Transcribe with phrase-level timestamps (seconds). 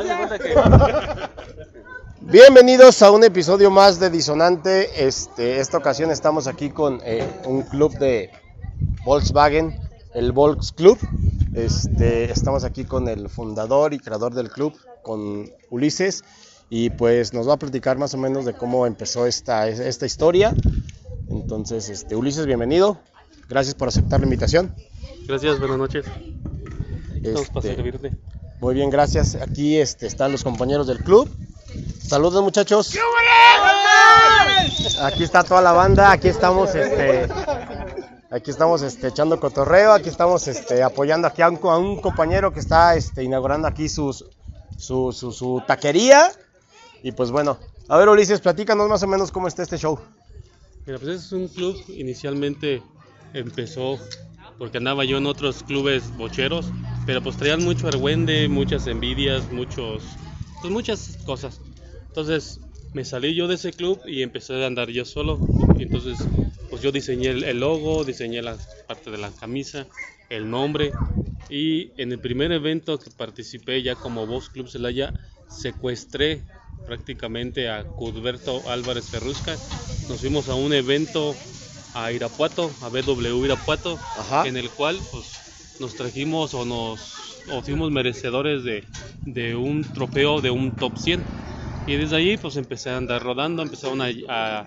[2.22, 5.06] Bienvenidos a un episodio más de Disonante.
[5.06, 8.30] Este, esta ocasión estamos aquí con eh, un club de
[9.04, 9.78] Volkswagen,
[10.14, 10.98] el Volks Club.
[11.54, 16.24] Este, estamos aquí con el fundador y creador del club, con Ulises,
[16.70, 20.54] y pues nos va a platicar más o menos de cómo empezó esta, esta historia.
[21.28, 22.98] Entonces, este, Ulises, bienvenido.
[23.50, 24.74] Gracias por aceptar la invitación.
[25.26, 26.06] Gracias, buenas noches.
[27.16, 28.12] Estamos para Este, servirte.
[28.60, 29.36] Muy bien, gracias.
[29.36, 31.28] Aquí este, están los compañeros del club.
[32.06, 32.94] Saludos muchachos.
[35.02, 37.26] Aquí está toda la banda, aquí estamos este
[38.30, 42.52] aquí estamos este echando cotorreo, aquí estamos este apoyando aquí a un, a un compañero
[42.52, 44.26] que está este inaugurando aquí sus
[44.76, 46.30] su, su, su taquería.
[47.02, 47.58] Y pues bueno,
[47.88, 49.98] a ver Ulises, platícanos más o menos cómo está este show.
[50.86, 52.82] Mira, pues es un club, inicialmente
[53.32, 53.98] empezó
[54.58, 56.66] porque andaba yo en otros clubes bocheros,
[57.06, 60.04] pero pues traían mucho argüende, muchas envidias, muchos,
[60.60, 61.60] pues muchas cosas.
[62.08, 62.60] Entonces
[62.92, 65.40] me salí yo de ese club y empecé a andar yo solo.
[65.78, 66.18] Y entonces
[66.70, 69.86] pues yo diseñé el, logo, diseñé la parte de la camisa,
[70.28, 70.92] el nombre.
[71.48, 75.12] Y en el primer evento que participé ya como Voz Club Celaya,
[75.48, 76.42] secuestré
[76.86, 79.56] prácticamente a Cudberto Álvarez Ferrusca.
[80.08, 81.34] Nos fuimos a un evento
[81.94, 84.46] a Irapuato, a BW Irapuato, Ajá.
[84.46, 85.39] en el cual pues,
[85.80, 88.84] nos trajimos o nos o fuimos merecedores de,
[89.24, 91.22] de un trofeo de un top 100.
[91.86, 94.66] Y desde ahí pues empecé a andar rodando, empezaron a, a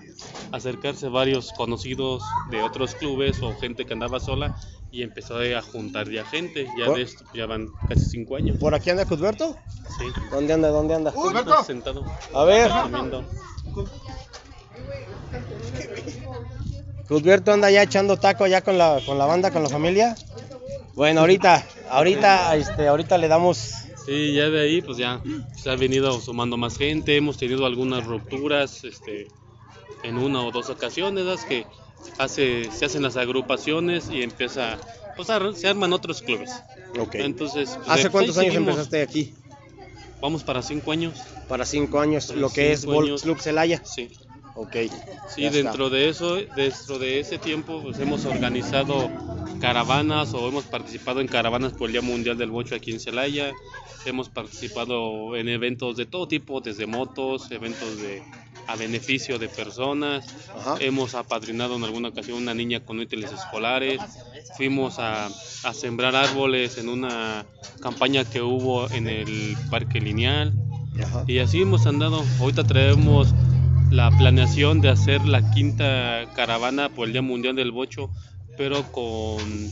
[0.52, 4.56] acercarse varios conocidos de otros clubes o gente que andaba sola
[4.94, 8.58] y empezó a juntar ya gente, ya de esto ya van casi cinco años.
[8.60, 9.58] ¿Por aquí anda Cusberto?
[9.98, 10.06] Sí.
[10.32, 10.70] ¿Dónde anda?
[10.70, 11.12] ¿Dónde anda?
[11.12, 12.72] Estás sentado A ver.
[17.08, 20.16] Cusberto anda ya echando taco ya con la con la banda, con la familia.
[20.96, 23.58] Bueno, ahorita ahorita este ahorita le damos
[24.06, 25.22] Sí, ya de ahí pues ya
[25.56, 29.30] se ha venido sumando más gente, hemos tenido algunas rupturas este,
[30.04, 31.66] en una o dos ocasiones, las que
[32.18, 34.78] hace, se hacen las agrupaciones y empieza,
[35.16, 36.52] pues a- se arman otros clubes.
[37.00, 37.16] Ok.
[37.16, 38.74] Entonces, pues, ¿Hace cuántos años seguimos.
[38.74, 39.36] empezaste aquí?
[40.22, 43.22] Vamos para cinco años, Para cinco años, Para lo que es años.
[43.22, 43.82] Club Celaya.
[43.86, 44.10] sí.
[44.56, 44.76] Ok.
[45.30, 49.10] Sí, dentro de eso, dentro de ese tiempo, pues hemos organizado
[49.60, 53.52] caravanas o hemos participado en caravanas por el Día Mundial del Bocho aquí en Celaya.
[54.06, 58.22] Hemos participado en eventos de todo tipo, desde motos, eventos de
[58.68, 60.26] a beneficio de personas.
[60.56, 60.76] Ajá.
[60.80, 64.00] Hemos apadrinado en alguna ocasión una niña con útiles escolares.
[64.56, 67.46] Fuimos a, a sembrar árboles en una
[67.82, 70.54] campaña que hubo en el Parque Lineal.
[71.02, 71.24] Ajá.
[71.28, 72.24] Y así hemos andado.
[72.40, 73.34] Ahorita traemos
[73.94, 78.12] la planeación de hacer la quinta caravana por el Día Mundial del Bocho,
[78.56, 79.72] pero con,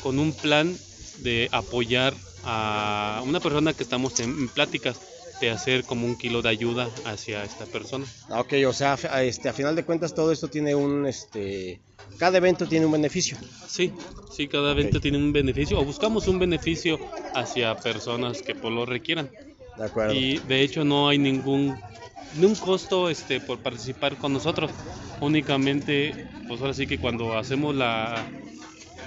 [0.00, 0.78] con un plan
[1.16, 5.00] de apoyar a una persona que estamos en, en pláticas
[5.40, 8.06] de hacer como un kilo de ayuda hacia esta persona.
[8.28, 11.80] Ah, Ok, o sea, a- este, a final de cuentas todo esto tiene un, este,
[12.18, 13.38] cada evento tiene un beneficio.
[13.66, 13.92] Sí,
[14.28, 17.00] sí, cada evento tiene un beneficio o buscamos un beneficio
[17.32, 19.30] hacia personas que pues, lo requieran.
[19.76, 20.14] De acuerdo.
[20.14, 21.76] y de hecho no hay ningún
[22.36, 24.70] ningún costo este por participar con nosotros
[25.20, 28.24] únicamente pues ahora sí que cuando hacemos la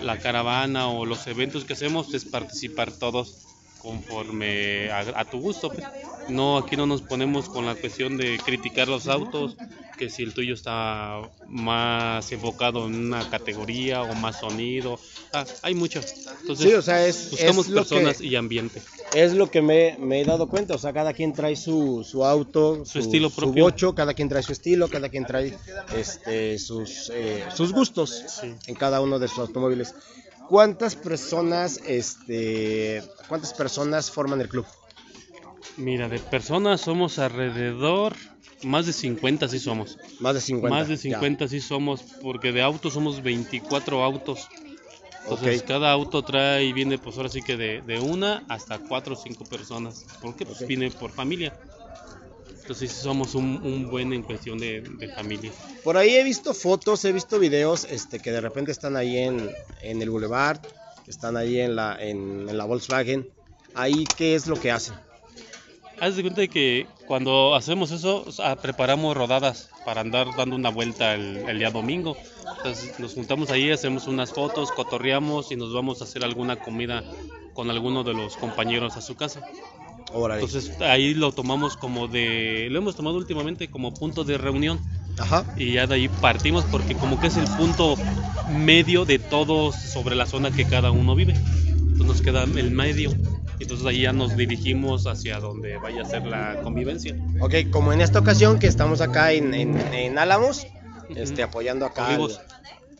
[0.01, 3.45] la caravana o los eventos que hacemos es participar todos
[3.81, 5.85] conforme a, a tu gusto pues.
[6.29, 9.55] no aquí no nos ponemos con la cuestión de criticar los autos
[9.97, 14.99] que si el tuyo está más enfocado en una categoría o más sonido
[15.33, 16.01] ah, hay mucho
[16.41, 18.81] entonces Sí, o sea, es, buscamos es personas que, y ambiente
[19.23, 20.75] es lo que me, me he dado cuenta.
[20.75, 23.63] O sea, cada quien trae su, su auto, Su estilo su propio.
[23.65, 25.57] bocho, cada quien trae su estilo, cada quien trae
[25.95, 28.53] este, sus, eh, sus gustos Sí.
[28.67, 29.93] en cada uno de sus automóviles.
[30.49, 34.65] ¿Cuántas personas, este, cuántas personas forman el club?
[35.77, 38.15] Mira, de personas somos alrededor,
[38.63, 39.97] más de 50 sí somos.
[40.19, 40.75] Más de 50.
[40.75, 41.01] más de ya.
[41.19, 44.47] 50 sí somos, porque de autos somos 24 autos.
[45.29, 45.67] Entonces Ok.
[45.67, 49.17] cada auto trae y viene pues ahora sí que de, de una hasta cuatro o
[49.17, 50.05] cinco personas.
[50.21, 51.53] Porque pues viene por familia.
[52.61, 55.51] Entonces somos un, un buen en cuestión de, de familia.
[55.83, 59.49] Por ahí he visto fotos, he visto videos este, que de repente están ahí en,
[59.81, 60.59] en el Boulevard,
[61.07, 63.29] están ahí en la, en, en la Volkswagen.
[63.73, 64.95] Ahí, ¿qué es lo que hacen?
[65.99, 70.55] Haz de cuenta de que cuando hacemos eso, o sea, preparamos rodadas para andar dando
[70.55, 72.15] una vuelta el, el día domingo.
[72.57, 77.03] Entonces nos juntamos ahí, hacemos unas fotos, cotorreamos y nos vamos a hacer alguna comida
[77.53, 79.41] con alguno de los compañeros a su casa.
[80.13, 80.43] Órale.
[80.43, 84.79] Entonces ahí lo tomamos como de, lo hemos tomado últimamente como punto de reunión
[85.17, 85.45] Ajá.
[85.57, 87.95] y ya de ahí partimos porque como que es el punto
[88.51, 91.33] medio de todos sobre la zona que cada uno vive.
[91.33, 93.11] Entonces nos queda el medio
[93.63, 97.15] entonces ahí ya nos dirigimos hacia donde vaya a ser la convivencia.
[97.39, 100.67] Ok, como en esta ocasión que estamos acá en, en, en Álamos,
[101.15, 102.07] este, apoyando acá.
[102.07, 102.37] Olivos.
[102.39, 102.45] al-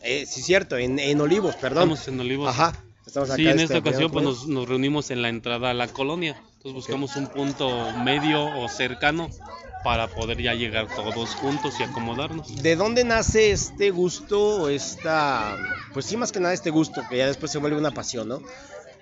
[0.02, 1.90] eh, sí, cierto, en, en Olivos, perdón.
[1.92, 2.48] Estamos en Olivos.
[2.48, 2.72] Ajá.
[3.06, 5.74] Estamos acá, Sí, en este, esta ocasión pues, nos, nos reunimos en la entrada a
[5.74, 6.36] la colonia.
[6.56, 9.30] Entonces buscamos un punto medio o cercano
[9.84, 12.62] para poder ya llegar todos juntos y acomodarnos.
[12.62, 15.56] ¿De dónde nace este gusto o esta,
[15.94, 18.42] pues sí, más que nada este gusto, que ya después se vuelve una pasión, ¿no?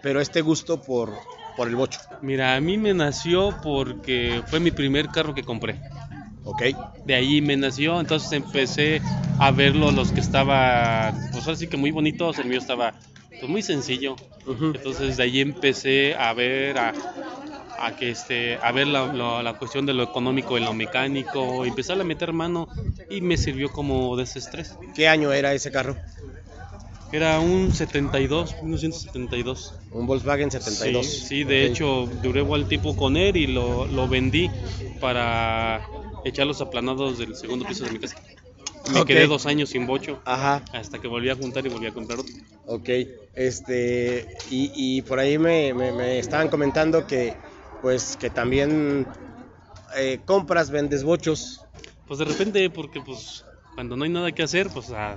[0.03, 1.13] Pero este gusto por,
[1.57, 5.81] por el bocho, Mira, a mí me nació porque fue mi primer carro que compré.
[6.45, 6.63] ¿ok?
[7.05, 9.03] De ahí me nació, entonces empecé
[9.39, 12.95] a verlo los que estaban, pues ahora sí que muy bonitos, el mío estaba
[13.39, 14.19] pues muy sencillo.
[14.73, 16.95] Entonces de ahí empecé a ver a,
[17.77, 21.65] a que este a ver la, la- la cuestión de lo económico y lo mecánico,
[21.65, 22.69] empecé a meter mano
[23.09, 24.79] y me sirvió como desestrés.
[24.95, 25.99] ¿Qué año era ese carro?
[27.13, 29.75] Era un 72, 1972.
[29.91, 31.07] Un Volkswagen 72.
[31.07, 34.51] Sí, sí, de hecho duré igual tiempo con él y lo, lo vendí
[35.01, 35.89] para
[36.25, 38.17] echar los aplanados del segundo piso de mi casa.
[38.93, 41.93] Me quedé dos años sin bocho Ajá, hasta que volví a juntar y volví a
[41.93, 42.33] comprar otro.
[42.67, 42.89] ok.
[43.35, 47.37] Este, y, y por ahí me, me- me estaban comentando que,
[47.83, 49.07] pues, que también
[49.97, 51.61] eh, compras, vendes bochos.
[52.07, 53.45] Pues de repente, porque pues
[53.75, 55.17] cuando no hay nada que hacer, pues a,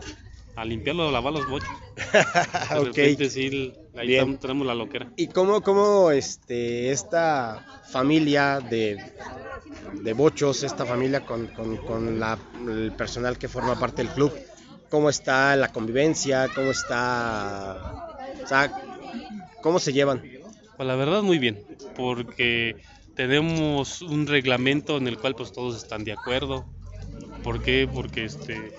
[0.59, 1.69] a limpiarlo, a lavar los bochos.
[2.73, 2.85] De ok.
[2.87, 4.37] repente sí, ahí Bien.
[4.37, 5.11] tenemos la loquera.
[5.15, 8.97] ¿Y cómo, cómo este, esta familia de,
[10.03, 14.31] de bochos, esta familia con, con- con la- el personal que forma parte del club,
[14.89, 17.95] cómo está la convivencia, cómo está,
[18.43, 18.71] o sea,
[19.61, 20.21] cómo se llevan?
[20.75, 21.65] Pues la verdad muy bien,
[21.95, 22.75] porque
[23.15, 26.65] tenemos un reglamento en el cual pues todos están de acuerdo.
[27.43, 27.87] ¿Por qué?
[27.91, 28.73] Porque este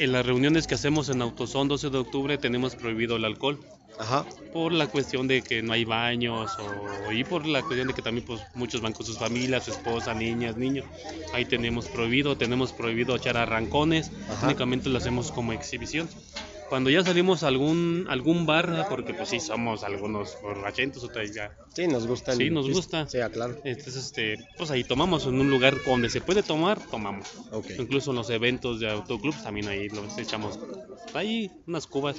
[0.00, 3.60] en las reuniones que hacemos en Autosón 12 de octubre tenemos prohibido el alcohol
[3.98, 4.24] Ajá,
[4.54, 8.00] por la cuestión de que no hay baños o, y por la cuestión de que
[8.00, 10.86] también pues muchos van con sus familias, su esposa, niñas, niños.
[11.34, 14.46] Ahí tenemos prohibido, tenemos prohibido echar arrancones, Ajá.
[14.46, 16.08] únicamente lo hacemos como exhibición.
[16.70, 21.52] Cuando ya salimos a algún algún bar, porque pues sí somos algunos borrachentos, otros ya
[21.74, 22.30] sí, nos gusta.
[22.30, 23.08] el Sí, nos gusta.
[23.08, 23.56] Sí, claro.
[23.64, 27.26] entonces, este, pues ahí tomamos en un lugar donde se puede tomar, tomamos.
[27.50, 27.70] Ok.
[27.76, 30.60] Incluso en los eventos de autoclubs también ahí los echamos.
[31.12, 32.18] Ahí unas cubas,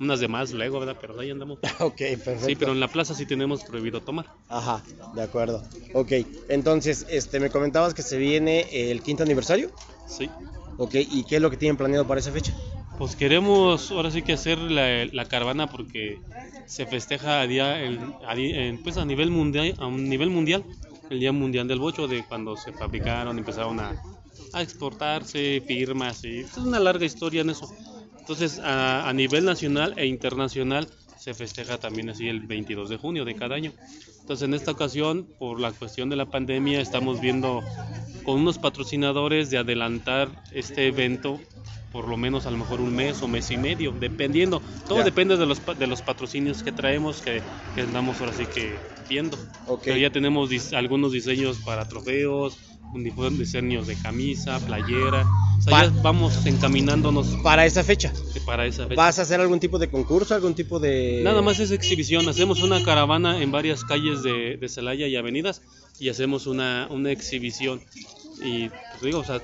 [0.00, 0.96] unas de más luego, ¿verdad?
[0.98, 1.58] Pero ahí andamos.
[1.80, 2.46] Ok, perfecto.
[2.46, 4.26] Sí, pero en la plaza sí tenemos prohibido tomar.
[4.48, 4.82] Ajá,
[5.14, 5.62] de acuerdo.
[5.92, 6.12] Ok,
[6.48, 9.70] entonces, este, me comentabas que se viene el quinto aniversario.
[10.06, 10.30] Sí.
[10.78, 12.54] Ok, ¿y qué es lo que tienen planeado para esa fecha?
[13.00, 16.20] Pues queremos ahora sí que hacer la, caravana porque
[16.66, 17.98] se festeja a día, el-
[18.28, 18.34] a,
[18.84, 20.66] pues a nivel mundial, a un nivel mundial,
[21.08, 23.96] el Día Mundial del Bocho, de cuando se fabricaron, empezaron a,
[24.52, 27.70] a exportarse, firmas, y es una larga historia en eso.
[28.18, 30.86] Entonces, a, a nivel nacional e internacional
[31.16, 33.72] se festeja también así el 22 de junio de cada año.
[34.18, 37.62] Entonces, en esta ocasión, por la cuestión de la pandemia, estamos viendo
[38.22, 41.40] con unos patrocinadores de adelantar este evento
[41.92, 44.62] por lo menos a lo mejor un mes o mes y medio, dependiendo.
[44.86, 45.04] Todo Ya.
[45.04, 47.42] depende de los, de los patrocinios que traemos, que,
[47.74, 48.78] que andamos ahora sí que
[49.08, 49.36] viendo.
[49.66, 49.82] Ok.
[49.84, 52.56] Pero ya tenemos dis- algunos diseños para trofeos,
[53.38, 55.26] diseños de camisa, playera.
[55.58, 58.12] O sea, ya vamos encaminándonos Para esa fecha.
[58.46, 58.94] para esa fecha.
[59.00, 61.20] ¿Vas a hacer algún tipo de concurso, algún tipo de...?
[61.22, 62.28] Nada más es exhibición.
[62.28, 65.62] Hacemos una caravana en varias calles de, de Celaya y avenidas
[65.98, 67.80] y hacemos una, una exhibición.
[68.42, 69.40] Y pues, digo, o sea,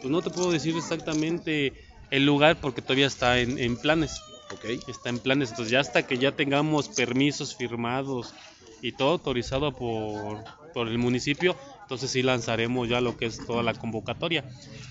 [0.00, 1.72] pues no te puedo decir exactamente
[2.10, 4.20] el lugar porque todavía está en, en planes.
[4.52, 4.64] Ok.
[4.88, 5.50] Está en planes.
[5.50, 8.34] Entonces, ya hasta que ya tengamos permisos firmados
[8.82, 13.62] y todo autorizado por, por el municipio, entonces sí lanzaremos ya lo que es toda
[13.62, 14.44] la convocatoria.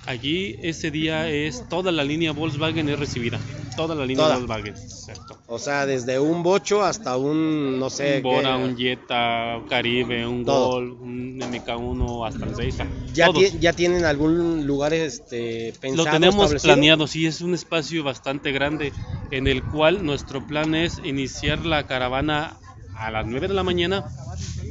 [0.06, 3.42] Allí ese día es toda la línea Volkswagen es recibida.
[3.76, 4.38] Toda la línea Toda.
[4.38, 4.76] Volkswagen.
[4.76, 5.38] Exacto.
[5.48, 8.18] O sea, desde un bocho hasta un, no sé...
[8.18, 10.70] un Bora, qué- un Jetta, un Caribe, un Todo.
[10.70, 12.78] Gol, un MK1 hasta el 6.
[13.14, 18.02] ¿Ya, ti- ¿Ya tienen algún lugar este, pensado, Lo tenemos planeado, sí, es un espacio
[18.06, 18.94] bastante grande
[19.32, 22.58] en el cual nuestro plan es iniciar la caravana
[22.96, 24.06] a las 9 de la mañana,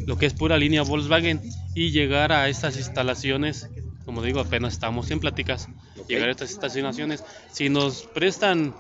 [0.07, 1.41] lo que es pura línea Volkswagen,
[1.75, 3.69] y llegar a estas instalaciones,
[4.05, 5.69] como digo, apenas estamos en pláticas,
[6.09, 7.25] llegar a estas instalaciones.
[7.51, 8.75] Si nos prestan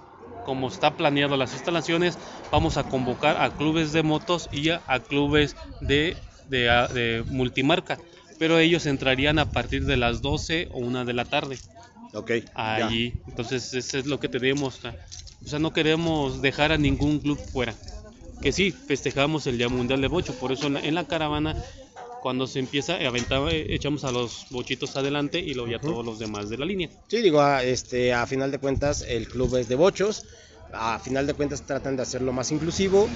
[0.44, 2.18] como está planeado las instalaciones,
[2.50, 6.16] vamos a convocar a clubes de motos y a, a clubes de,
[6.48, 7.98] de, multimarca,
[8.38, 11.58] pero ellos entrarían a partir de las 12 o 1 de la tarde
[12.12, 12.76] Ok, ya.
[12.76, 13.14] allí.
[13.26, 14.80] Entonces, eso es lo que tenemos.
[15.44, 17.74] O sea, no queremos dejar a ningún club fuera.
[18.44, 21.56] Que sí, festejamos el Día Mundial de Bocho, por eso en la, en la caravana,
[22.20, 26.18] cuando se empieza, aventaba- eh, echamos a los bochitos adelante y luego ya todos los
[26.18, 26.90] demás de la línea.
[27.08, 30.26] Sí, digo, a, este, a final de cuentas, el club es de bochos.
[30.76, 33.09] A final de cuentas tratan de hacerlo más inclusivo,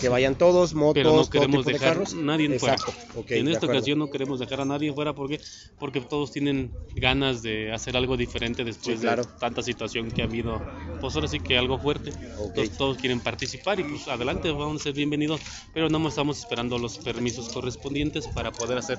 [0.00, 2.14] que vayan todos, motos, pero no todo queremos tipo de dejar carros.
[2.14, 2.92] nadie Exacto.
[2.92, 3.20] fuera.
[3.20, 5.40] ok, en de esta ocasión no queremos dejar a nadie fuera porque
[5.78, 9.22] porque todos tienen ganas de hacer algo diferente después Sí, claro.
[9.24, 10.60] de tanta situación que ha habido.
[11.00, 12.10] Pues ahora sí que algo fuerte.
[12.38, 12.48] Ok.
[12.50, 15.40] Entonces, todos quieren participar y pues adelante, vamos a ser bienvenidos,
[15.74, 18.98] pero no estamos esperando los permisos correspondientes para poder hacer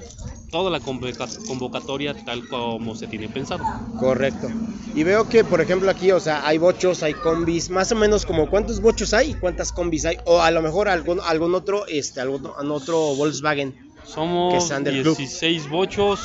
[0.52, 3.64] toda la convoca- convocatoria tal como se tiene pensado.
[3.98, 4.50] Correcto.
[4.96, 8.03] Y veo que, por ejemplo, aquí, o sea, hay bochos, hay combis, más o menos
[8.26, 11.86] como cuántos bochos hay y cuántas combis hay, o a lo mejor algún, algún otro,
[11.88, 13.72] este, algún, otro Volkswagen.
[13.74, 15.16] Que Somos sean del club.
[15.18, 16.20] 16 bochos,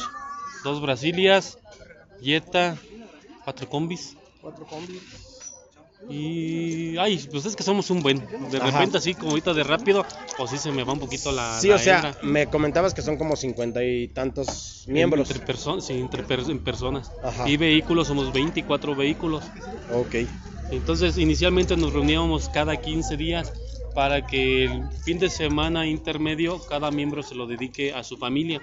[0.64, 1.58] dos Brasilias,
[2.20, 2.76] Jetta,
[3.44, 4.16] cuatro combis.
[4.40, 5.00] Cuatro combis.
[6.08, 6.96] Y.
[6.98, 8.18] Ay, pues es que somos un buen.
[8.50, 8.70] De Ajá.
[8.70, 10.06] repente, así como ahorita de rápido,
[10.36, 11.58] pues sí se me va un poquito la.
[11.60, 12.16] Sí, la o sea, hebra.
[12.22, 15.28] me comentabas que son como cincuenta y tantos miembros.
[15.30, 17.10] Entre personas, sí, entre per- personas.
[17.22, 17.48] Ajá.
[17.48, 19.44] Y vehículos, somos 24 vehículos.
[19.90, 20.14] Ok,
[20.70, 23.52] Entonces, inicialmente nos reuníamos cada 15 días
[23.94, 28.62] para que el fin de semana intermedio cada miembro se lo dedique a su familia.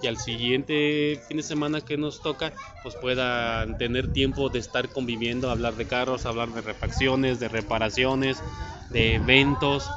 [0.00, 4.90] Y al siguiente fin de semana que nos toca, pues puedan tener tiempo de estar
[4.90, 8.42] conviviendo, hablar de carros, hablar de refacciones, de reparaciones,
[8.90, 9.90] de eventos,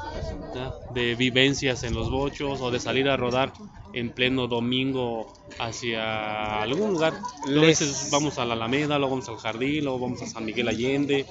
[0.94, 3.52] de vivencias en los bochos o de salir a rodar
[3.92, 7.14] en pleno domingo hacia algún lugar.
[7.46, 10.68] A veces vamos a la Alameda, luego vamos al Jardín, luego vamos a San Miguel
[10.68, 11.26] Allende,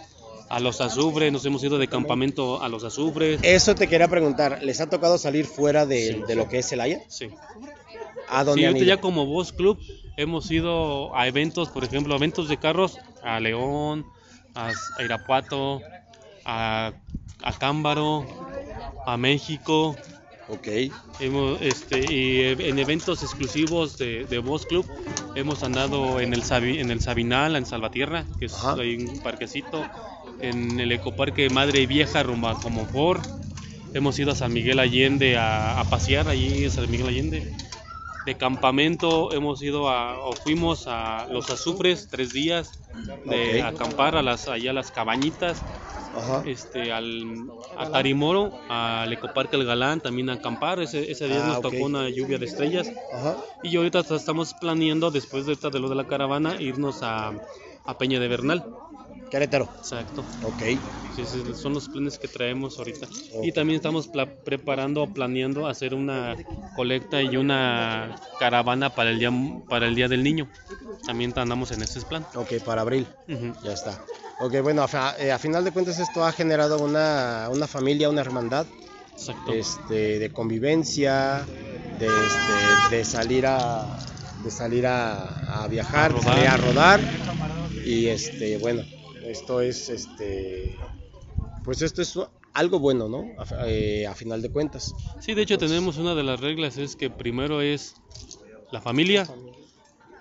[0.50, 3.39] a los Azufres, nos hemos ido de campamento a los Azufres.
[3.44, 6.22] Eso te quería preguntar, ¿les ha tocado salir fuera de, Sí.
[6.28, 7.01] de lo que es el Haya?
[7.08, 7.30] Sí.
[8.28, 8.86] ¿A dónde Sí, han ido?
[8.86, 9.80] ya como Voz Club
[10.18, 14.06] hemos ido a eventos, por ejemplo, eventos de carros a León,
[14.56, 15.82] a, a Irapuato,
[16.46, 16.92] a,
[17.42, 18.25] a Cámbaro,
[19.06, 19.96] a México.
[20.50, 20.68] Ok,
[21.20, 24.86] Hemos, este, y e- en eventos exclusivos de, de Voz Club
[25.36, 28.75] hemos andado en el, Sabi- en el Sabinal, en Salvatierra, que es Ajá.
[28.75, 29.88] un parquecito,
[30.41, 33.24] en el ecoparque Madre Vieja rumbo a Comonfort.
[33.94, 37.53] Hemos ido a San Miguel Allende a, a pasear allí en San Miguel Allende.
[38.25, 42.72] De campamento hemos ido a, o fuimos a los azufres tres días
[43.25, 45.63] de acampar a las, allá a las cabañitas
[46.20, 46.44] ajá.
[46.46, 50.80] este, al, a Tarimoro, al Ecoparque El Galán, también a acampar.
[50.82, 52.92] Ese, ese día Ah, nos tocó una lluvia de estrellas.
[53.14, 53.38] Ajá.
[53.64, 57.34] Y ahorita estamos planeando, después de, esta- de lo de la caravana, irnos a,
[57.86, 58.66] a Peña de Bernal.
[59.30, 59.70] Querétaro.
[59.78, 60.26] Exacto.
[60.44, 60.62] Ok.
[61.16, 63.08] Sí, sí, son los planes que traemos ahorita.
[63.44, 64.10] Y también estamos
[64.44, 66.36] preparando o planeando hacer una
[66.76, 69.32] colecta y una caravana para el día,
[69.68, 70.50] para el día del niño.
[71.06, 72.26] También andamos en ese plan.
[72.36, 73.08] Ok, para abril.
[73.64, 74.00] Ya está.
[74.42, 78.22] Ok, bueno, a, eh, a final de cuentas esto ha generado una, una familia, una
[78.22, 78.66] hermandad
[79.14, 79.52] Exacto.
[79.52, 81.46] este, de convivencia,
[82.00, 84.00] de, este, de salir a
[84.44, 86.34] de salir a, a viajar, A de rodar.
[86.36, 87.00] salir a rodar
[87.86, 88.84] y este bueno
[89.30, 90.80] esto es este
[91.64, 92.18] pues esto es
[92.54, 93.36] algo bueno, ¿no?
[93.38, 94.96] A, eh, a final de cuentas.
[95.20, 97.96] Sí, de hecho tenemos una de las reglas es que primero es
[98.72, 99.28] la familia,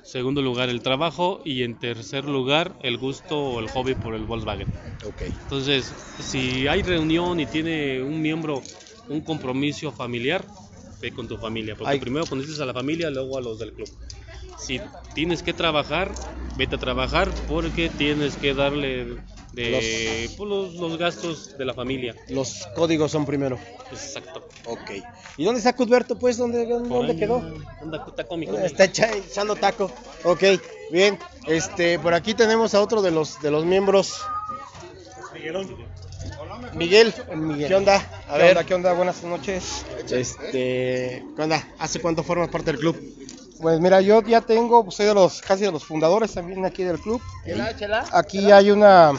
[0.02, 4.24] segundo lugar el trabajo y en tercer lugar el gusto o el hobby por el
[4.24, 4.68] Volkswagen.
[5.04, 5.22] Ok.
[5.22, 8.62] Entonces, si hay reunión y tiene un miembro
[9.08, 10.44] un compromiso familiar,
[11.00, 12.00] ve con tu familia, porque Ay.
[12.00, 13.88] primero conoces a la familia, luego a los del club.
[14.58, 14.80] Si
[15.14, 16.12] tienes que trabajar,
[16.56, 19.16] vete a trabajar porque tienes que darle
[19.52, 22.14] de pues, los, los gastos de la familia.
[22.28, 23.58] Los códigos son primero.
[23.90, 24.46] Exacto.
[24.66, 24.90] Ok.
[25.36, 26.36] ¿Y dónde está Cudberto, pues?
[26.36, 27.38] ¿Dónde, dónde ahí, quedó?
[27.80, 28.58] Anda, está cómico.
[28.58, 29.90] Está echa- echando taco.
[30.24, 30.42] Ok,
[30.90, 31.18] bien.
[31.46, 34.20] Este, por aquí tenemos a otro de los de los miembros.
[36.74, 37.14] Miguel,
[37.66, 37.96] ¿qué onda?
[38.28, 38.64] A ¿Qué ver, onda?
[38.64, 38.92] ¿Qué onda?
[38.92, 39.84] Buenas noches.
[40.10, 41.66] este, ¿qué onda?
[41.78, 42.96] ¿Hace cuánto formas parte del club?
[43.60, 47.00] Pues mira, yo ya tengo, soy de los casi de los fundadores también aquí del
[47.00, 47.20] club.
[48.12, 49.12] Aquí hay una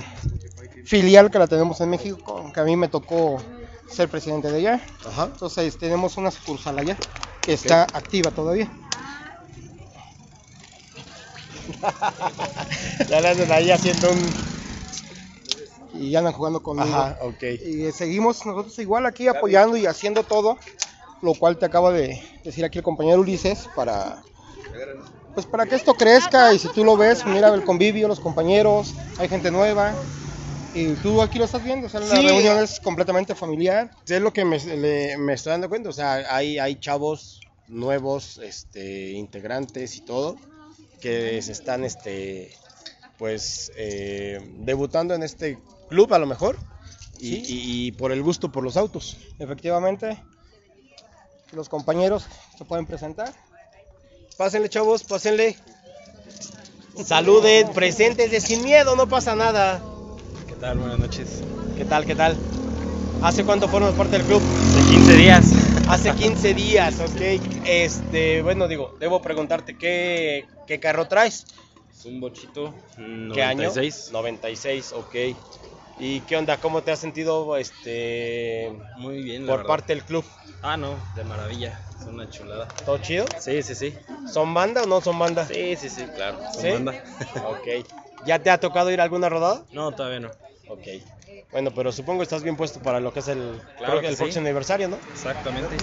[0.85, 3.41] filial que la tenemos en México, que a mí me tocó
[3.89, 4.81] ser presidente de ella.
[5.05, 5.25] Ajá.
[5.25, 6.97] Entonces tenemos una sucursal allá
[7.41, 8.71] que está activa todavía.
[13.07, 14.19] Ya le andan ahí haciendo un.
[16.01, 16.95] Y andan jugando conmigo.
[16.95, 17.43] Ajá, ok.
[17.65, 20.57] Y seguimos nosotros igual aquí apoyando y haciendo todo,
[21.21, 24.23] lo cual te acaba de decir aquí el compañero Ulises para
[25.33, 28.93] pues para que esto crezca y si tú lo ves, mira el convivio, los compañeros,
[29.17, 29.97] hay gente nueva
[30.73, 32.27] y tú aquí lo estás viendo, o sea, la Sí.
[32.27, 33.89] reunión es completamente familiar.
[34.07, 35.89] Es lo que me, le- me estoy dando cuenta.
[35.89, 40.35] O sea, hay, hay chavos nuevos, este, integrantes y todo,
[41.01, 42.51] que se están, este,
[43.17, 45.57] pues, eh, debutando en este
[45.89, 46.57] club a lo mejor.
[47.19, 47.43] Y, Sí.
[47.47, 49.17] y- y por el gusto por los autos.
[49.39, 50.23] Efectivamente,
[51.51, 52.25] los compañeros
[52.57, 53.33] se pueden presentar.
[54.37, 55.57] Pásenle, chavos, pásenle.
[57.03, 59.81] Saluden, presentes, sin miedo, no pasa nada.
[60.47, 60.77] ¿Qué tal?
[60.79, 61.41] Buenas noches.
[61.77, 62.05] ¿Qué tal?
[62.05, 62.37] ¿Qué tal?
[63.21, 64.41] ¿Hace cuánto formas parte del club?
[64.41, 65.45] De 15 días.
[65.89, 67.21] Hace 15 días, ok.
[67.65, 71.45] Este, bueno, digo, debo preguntarte qué, qué carro traes.
[71.97, 72.73] Es un bochito.
[73.33, 73.69] ¿Qué año?
[73.69, 74.11] 96.
[74.11, 75.15] 96, ok.
[75.99, 76.57] ¿Y qué onda?
[76.57, 79.67] ¿Cómo te has sentido este Muy bien, por verdad.
[79.67, 80.25] parte del club?
[80.61, 81.77] Ah, no, de maravilla.
[81.99, 82.67] Es una chulada.
[82.85, 83.25] ¿Todo chido?
[83.37, 83.93] Sí, sí, sí.
[84.31, 85.45] ¿Son banda o no son banda?
[85.45, 86.39] Sí, sí, sí, claro.
[86.53, 86.71] Son ¿Sí?
[86.71, 86.95] banda.
[87.45, 87.85] Ok.
[88.25, 89.65] ¿Ya te ha tocado ir a alguna rodada?
[89.73, 90.31] no, todavía no.
[90.69, 90.87] Ok.
[91.51, 94.07] Bueno, pero supongo que estás bien puesto para lo que es el, Claro creo que
[94.07, 94.19] el sí.
[94.19, 94.99] próximo aniversario, ¿no?
[95.11, 95.75] Exactamente.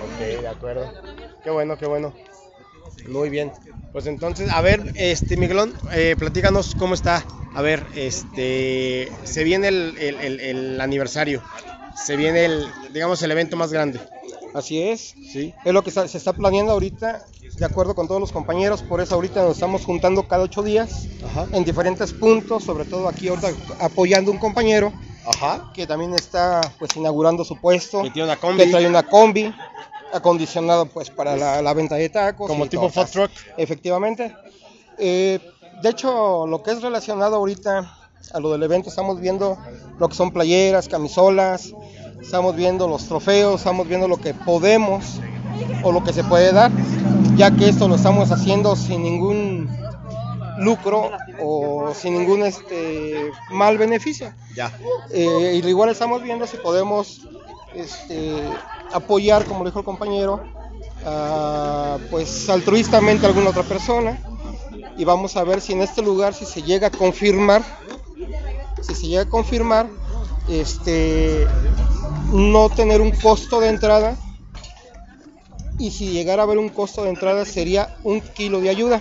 [0.00, 0.90] Ok, de acuerdo.
[1.42, 2.14] Qué bueno, qué bueno.
[3.06, 3.52] Muy bien.
[3.92, 7.24] Pues entonces, a ver, este Miguelón, eh, platícanos cómo está.
[7.58, 11.42] A ver, este, se viene el, el- el- el aniversario,
[11.96, 13.98] se viene el, digamos, el evento más grande.
[14.54, 15.14] Así es.
[15.32, 15.52] Sí.
[15.64, 17.24] Es lo que se está planeando ahorita,
[17.58, 18.82] de acuerdo con todos los compañeros.
[18.84, 21.48] Por eso ahorita nos estamos juntando cada ocho días Ajá.
[21.50, 23.48] en diferentes puntos, sobre todo aquí ahorita
[23.80, 24.92] apoyando a un compañero
[25.26, 25.72] Ajá.
[25.74, 28.62] que también está pues inaugurando su puesto, Que tiene una combi.
[28.64, 29.52] que trae una combi
[30.12, 32.46] acondicionado pues para la, la venta de tacos.
[32.46, 33.30] Como tipo food truck.
[33.56, 34.32] Efectivamente.
[35.00, 35.38] Eh,
[35.82, 37.94] de hecho, lo que es relacionado ahorita
[38.32, 39.56] a lo del evento, estamos viendo
[39.98, 41.72] lo que son playeras, camisolas,
[42.20, 45.20] estamos viendo los trofeos, estamos viendo lo que podemos
[45.82, 46.70] o lo que se puede dar,
[47.36, 49.68] ya que esto lo estamos haciendo sin ningún
[50.58, 54.32] lucro o sin ningún este mal beneficio.
[54.54, 54.72] Ya.
[55.10, 57.22] Eh, y igual estamos viendo si podemos
[57.74, 58.42] este,
[58.92, 60.42] apoyar, como dijo el compañero,
[61.06, 64.18] a, pues altruistamente a alguna otra persona.
[64.98, 67.62] Y vamos a ver si en este lugar, si se llega a confirmar,
[68.82, 69.86] si se llega a confirmar,
[70.48, 71.46] este,
[72.32, 74.16] no tener un costo de entrada.
[75.78, 79.00] Y si llegara a haber un costo de entrada sería un kilo de ayuda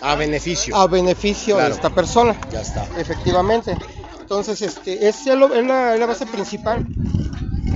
[0.00, 0.74] A beneficio.
[0.74, 1.68] a beneficio Claro.
[1.68, 2.34] de esta persona.
[2.50, 2.86] Ya está.
[2.96, 3.76] Efectivamente.
[4.20, 6.86] Entonces, este, es el- es la, es la base principal.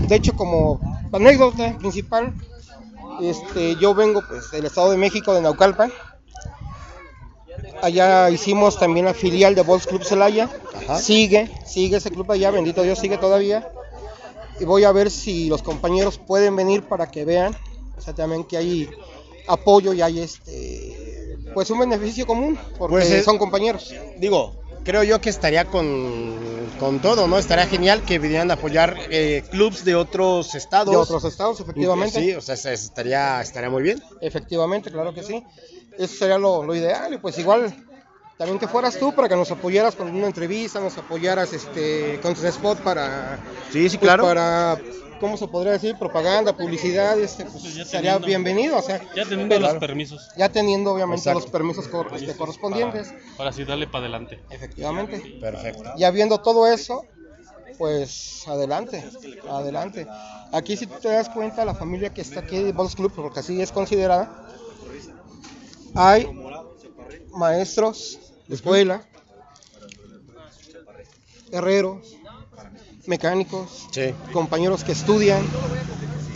[0.08, 0.80] De hecho, como
[1.12, 2.32] anécdota principal,
[3.20, 5.92] este, yo vengo pues, del Estado de México, de Naucalpan.
[7.82, 10.48] Allá hicimos también la filial de Bols Club Celaya.
[10.74, 10.98] Ajá.
[10.98, 13.70] Sigue, sigue ese club allá, bendito Dios, sigue todavía.
[14.60, 17.56] Y voy a ver si los compañeros pueden venir para que vean,
[17.96, 18.88] o sea, también que hay
[19.46, 23.94] apoyo y hay este, pues un beneficio común, porque Pues es- son compañeros.
[24.18, 26.36] Digo, creo yo que estaría con,
[26.80, 27.38] con todo, ¿no?
[27.38, 30.90] Estaría genial que vinieran a apoyar eh, clubs de otros estados.
[30.90, 32.20] de otros estados, efectivamente.
[32.20, 34.02] Sí, o sea, se- estaría, estaría muy bien.
[34.20, 35.44] Efectivamente, claro que sí.
[35.98, 37.12] Eso sería lo, lo ideal.
[37.12, 37.74] Y pues igual,
[38.38, 42.34] también que fueras tú para que nos apoyaras con una entrevista, nos apoyaras este, con
[42.34, 43.38] tu spot para,
[43.72, 44.24] Sí, sí, pues, claro.
[44.24, 44.78] para,
[45.20, 45.96] ¿cómo se podría decir?
[45.98, 48.76] Propaganda, publicidad, este, pues, Pues ya sería teniendo- bienvenido.
[48.78, 50.28] O sea, Ya teniendo los permisos.
[50.36, 51.40] ya teniendo obviamente Exacto.
[51.40, 53.08] los permisos cor- este, correspondientes.
[53.08, 54.40] Para, para así darle para adelante.
[54.50, 55.18] Efectivamente.
[55.40, 55.92] Perfecto.
[55.96, 57.04] Ya viendo todo eso,
[57.76, 59.04] pues adelante,
[59.48, 60.06] adelante.
[60.52, 63.40] Aquí si tú te das cuenta, la familia que está aquí de Bols Club, porque
[63.40, 64.46] así es considerada,
[65.94, 66.28] hay
[67.32, 69.02] maestros de escuela,
[71.52, 72.16] herreros,
[73.06, 74.14] mecánicos, Sí.
[74.32, 75.42] compañeros que estudian,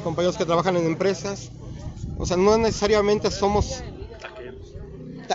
[0.02, 1.50] compañeros que trabajan en empresas.
[2.18, 3.82] O sea, no necesariamente somos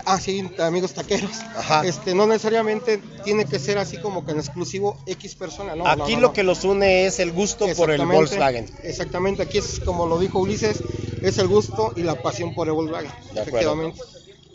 [0.04, 1.38] ah, sí, amigos taqueros.
[1.56, 1.84] Ajá.
[1.86, 5.86] Este, no necesariamente tiene que ser así como que en exclusivo X persona, no.
[5.86, 8.66] Aquí no, no, lo que los une es el gusto por el Volkswagen.
[8.82, 10.82] Exactamente, aquí es como lo dijo Ulises,
[11.22, 13.10] es el gusto y la pasión por el Volkswagen.
[13.10, 13.40] acuerdo.
[13.42, 14.00] efectivamente.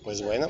[0.04, 0.48] Pues bueno.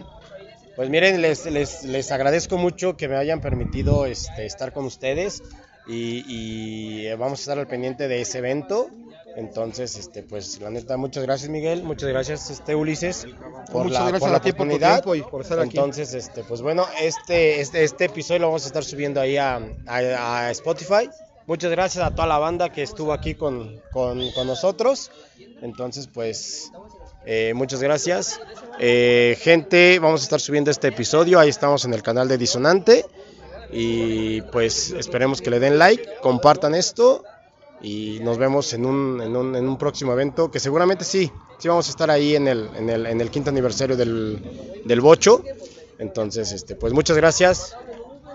[0.76, 5.44] Pues miren, les, les, les agradezco mucho que me hayan permitido este, estar con ustedes
[5.88, 8.90] y, y vamos a estar al pendiente de ese evento.
[9.36, 13.26] Entonces, este, pues la neta, muchas gracias Miguel, muchas gracias este Ulises
[13.72, 15.78] por Muchas la, gracias por la a ti por tu y por estar aquí.
[15.78, 19.56] Entonces, este, pues bueno, este, este, este episodio lo vamos a estar subiendo ahí a,
[19.88, 21.10] a- a Spotify.
[21.46, 25.12] Muchas gracias a toda la banda que estuvo aquí con, con- nosotros.
[25.62, 26.72] Entonces, pues
[27.26, 28.40] eh, muchas gracias.
[28.80, 31.40] Eh, gente, vamos a estar subiendo este episodio.
[31.40, 33.06] Ahí estamos en el canal de Disonante.
[33.72, 37.24] Y pues esperemos que le den like, compartan esto.
[37.82, 40.50] Y nos vemos en un, en un, en un próximo evento.
[40.50, 43.50] Que seguramente sí, sí vamos a estar ahí en el, en el, en el quinto
[43.50, 45.44] aniversario del, del Bocho.
[46.00, 47.76] Entonces, este, pues muchas gracias.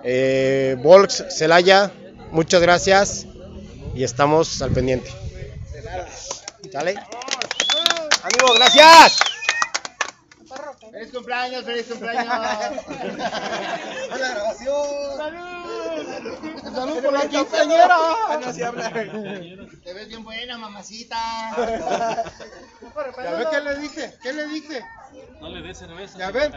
[0.04, 1.90] Eh, Volks, Celaya,
[2.32, 3.26] muchas gracias.
[3.94, 5.10] Y estamos al pendiente.
[6.72, 6.94] ¿Sale?
[8.22, 9.18] Amigo, gracias.
[10.90, 11.64] ¡Feliz cumpleaños!
[11.64, 12.32] ¡Feliz cumpleaños!
[12.32, 14.74] ¡A la grabación!
[16.74, 17.98] ¡Salud por la quinceañera!
[18.40, 18.90] no se habla.
[18.90, 21.18] Te ves bien buena, mamacita.
[23.16, 24.14] ¿Ya ve qué le dije?
[24.22, 24.84] ¿Qué le dije?
[25.40, 26.18] No le des cerveza.
[26.18, 26.52] Ya ven.